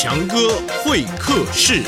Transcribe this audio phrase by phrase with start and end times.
[0.00, 0.36] 强哥
[0.84, 1.82] 会客室。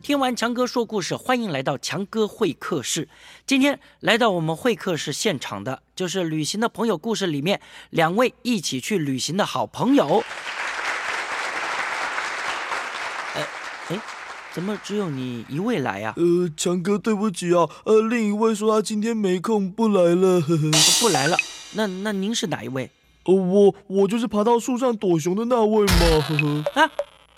[0.00, 3.10] 听完强哥说故事，欢迎来到强哥会客室。
[3.46, 7.60] 今天来到我们会客室现场的，就是旅行的朋友故事里面
[7.90, 10.24] 两位一起去旅行的好朋友。
[13.34, 13.46] 哎
[13.90, 14.00] 哎，
[14.56, 20.40] 怎么只有你一位来呀、呃，强哥，对不起啊，呃，另一位说他今天没空，不来了。
[20.40, 20.70] 呵呵。
[20.98, 21.36] 不来了？
[21.74, 22.90] 那那您是哪一位
[23.26, 25.92] 呃，我我就是爬到树上躲熊的那位嘛。
[26.26, 26.80] 呵呵。
[26.80, 26.90] 啊？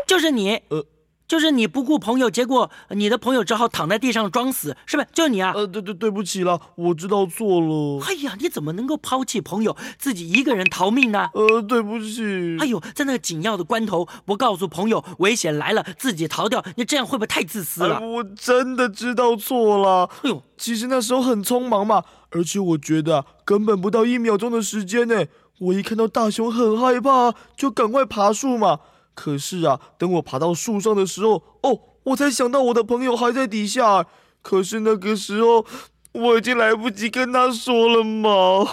[0.07, 0.87] 就是你，呃，
[1.29, 5.09] 就是你不顾朋友，结果你的朋友只好躺在地上装死，是不是？
[5.13, 5.53] 就是你啊！
[5.55, 8.03] 呃，对对对不起了，我知道错了。
[8.07, 11.29] 哎呀，你怎么能够抛弃朋友，自己一个人逃命呢？
[11.35, 12.57] 呃，对不起。
[12.59, 18.01] 哎呦，在那个紧要的关头，不告诉朋友危险来了，自己逃掉，你这样会不会太自私哎了？
[18.01, 20.09] 我真的知道错了。
[20.23, 25.27] 哎呦，其实那时候很匆忙嘛，而且我觉得啊，根本不到一秒钟的时间呢。
[25.61, 28.79] 我一看到大熊很害怕，就赶快爬树嘛。
[29.19, 34.07] 可是啊，等我爬到树上的时候，哦，我才想到我的朋友还在底下。
[34.41, 35.67] 可是那个时候，
[36.13, 38.65] 我已经来不及跟他说了嘛。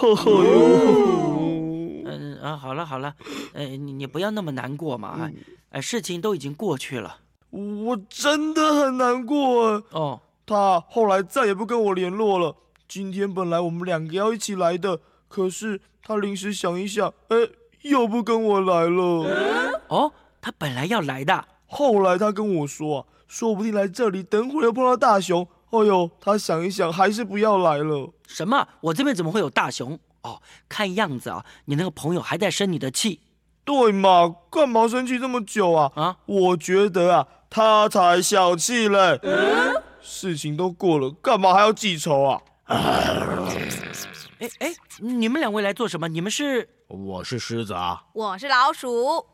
[2.06, 3.12] 嗯啊，好了好了，
[3.54, 5.34] 呃，你你不要那么难过嘛，哎，
[5.70, 7.18] 呃，事情都已经过去了。
[7.50, 9.82] 我真的很难过啊。
[9.90, 12.54] 哦，他后来再也不跟我联络了。
[12.86, 17.36] 今天本来我们两个要一起来的，可是他临时想一想，哎，
[17.82, 19.74] 又不跟我来了。
[19.88, 20.12] 哦，
[20.46, 25.44] 他本来要来的，后来他跟我说啊，说不定来这里，等会儿又碰到大熊。
[25.70, 28.12] 哎呦，他想一想，还是不要来了。
[28.28, 28.68] 什么？
[28.80, 29.98] 我这边怎么会有大熊？
[30.22, 33.22] 哦，看样子啊，你那个朋友还在生你的气
[33.64, 34.36] 对嘛？
[34.48, 35.90] 干嘛生气这么久啊？
[35.96, 36.16] 啊？
[36.26, 39.18] 我觉得啊，他才小气嘞。
[39.24, 42.40] 嗯事情都过了，干嘛还要记仇啊？
[42.66, 46.06] 哎哎，你们两位来做什么？
[46.06, 49.26] 你们是我是狮子啊，我是老鼠，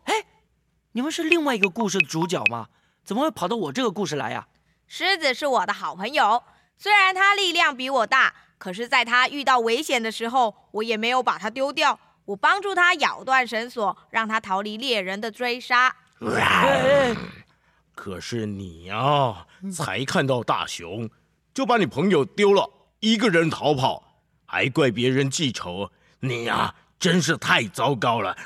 [0.92, 2.68] 你们是另外一个故事的主角吗？
[3.04, 4.46] 怎么会跑到我这个故事来呀、
[4.86, 6.42] 狮子是我的好朋友。
[6.76, 11.98] 虽然它力量比我大，可是在它遇到危险的时候，我也没有把它丢掉。
[12.26, 15.96] 我帮助它咬断绳索，让它逃离猎人的追杀。
[17.94, 21.10] 可是你呀、才看到大熊，
[21.52, 22.70] 就把你朋友丢了，
[23.00, 28.36] 一个人逃跑，还怪别人记仇，你呀、真是太糟糕了。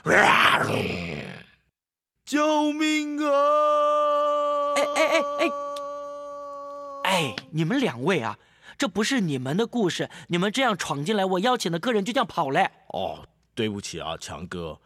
[2.26, 4.74] 救命啊！
[4.74, 5.50] 哎哎哎哎
[7.04, 8.36] 哎，你们两位啊，
[8.76, 12.68] 这不是你们的故事，你们这样闯进来，我邀请的客人就这样跑嘞。
[12.88, 14.76] 哦，对不起啊，强哥，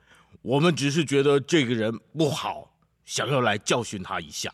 [0.43, 2.73] 我们只是觉得这个人不好，
[3.07, 4.53] 想要来教训他一下。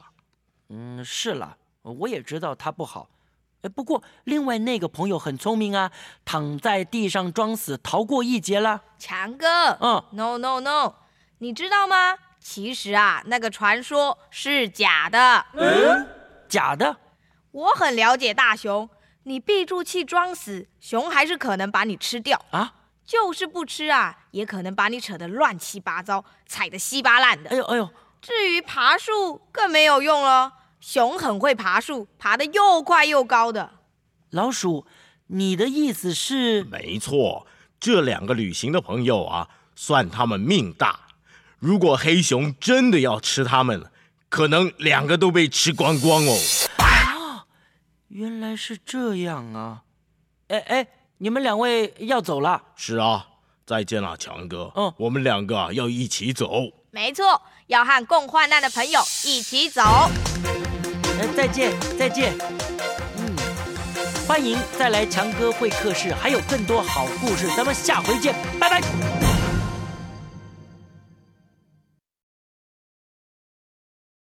[0.69, 3.09] 嗯，是了，我也知道他不好。
[3.63, 5.91] 哎，不过另外那个朋友很聪明啊，
[6.25, 8.85] 躺在地上装死，逃过一劫了。
[8.97, 10.95] 强哥，嗯，No No No，
[11.39, 12.19] 你知道吗？
[12.49, 15.45] 其实啊，那个传说是假的。
[15.55, 16.07] 嗯
[16.49, 16.97] 假的。
[17.51, 18.89] 我很了解大熊，
[19.25, 22.41] 你闭住气装死，熊还是可能把你吃掉。
[22.53, 22.73] 啊，
[23.05, 27.51] 就是不吃啊，也可能把你扯得乱七八糟，踩得稀巴烂的。
[27.51, 27.91] 哎呦哎呦，
[28.23, 30.53] 至于爬树，更没有用了。
[30.79, 33.73] 熊很会爬树，爬得又快又高的。
[34.31, 34.87] 老鼠，
[35.27, 36.63] 你的意思是？
[36.63, 37.45] 没错，
[37.81, 41.01] 这两个旅行的朋友啊，算他们命大。
[41.59, 43.91] 如果黑熊真的要吃他们，
[44.29, 46.39] 可能两个都被吃光光哦。
[46.79, 47.47] 啊
[48.09, 49.83] 原来是这样啊！
[50.49, 50.87] 哎哎，
[51.19, 52.63] 你们两位要走了？
[52.77, 53.27] 是啊，
[53.67, 54.73] 再见了，强哥。
[54.77, 56.51] 嗯我们两个啊要一起走。
[56.91, 59.83] 没错，要和共患难的朋友一起走。
[59.83, 62.33] 哎，再见再见。
[63.19, 63.37] 嗯，
[64.27, 69.26] 欢迎再来强哥会客室，还有更多好故事，咱们下回见，拜拜。